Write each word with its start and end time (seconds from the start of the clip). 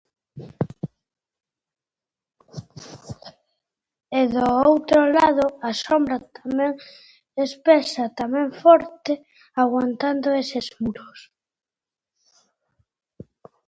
E 4.19 4.21
do 4.33 4.45
outro 4.69 5.01
lado, 5.17 5.45
a 5.69 5.71
sombra, 5.83 6.17
tamén 6.37 6.71
espesa, 7.47 8.03
tamén 8.19 8.47
forte, 8.63 9.13
aguantando 9.63 10.27
eses 10.41 10.67
muros. 10.81 11.19